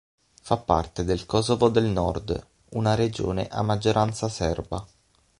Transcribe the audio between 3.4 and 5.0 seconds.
a maggioranza serba.